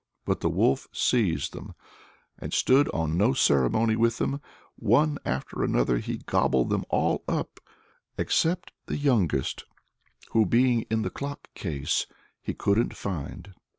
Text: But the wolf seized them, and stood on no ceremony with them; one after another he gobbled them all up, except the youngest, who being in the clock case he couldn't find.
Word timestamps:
But 0.25 0.39
the 0.39 0.49
wolf 0.49 0.87
seized 0.91 1.53
them, 1.53 1.75
and 2.39 2.53
stood 2.55 2.89
on 2.89 3.17
no 3.17 3.33
ceremony 3.33 3.95
with 3.95 4.17
them; 4.17 4.41
one 4.75 5.19
after 5.25 5.61
another 5.61 5.99
he 5.99 6.17
gobbled 6.25 6.71
them 6.71 6.85
all 6.89 7.23
up, 7.27 7.59
except 8.17 8.71
the 8.87 8.97
youngest, 8.97 9.63
who 10.31 10.47
being 10.47 10.87
in 10.89 11.03
the 11.03 11.11
clock 11.11 11.53
case 11.53 12.07
he 12.41 12.55
couldn't 12.55 12.95
find. 12.97 13.53